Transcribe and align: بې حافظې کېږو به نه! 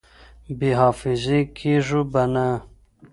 بې 0.57 0.69
حافظې 0.81 1.39
کېږو 1.57 2.01
به 2.11 2.23
نه! 2.33 2.47